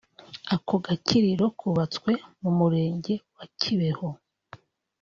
[0.55, 2.11] Ako gakiriro kubatswe
[2.41, 4.07] mu Murenge wa Kibeho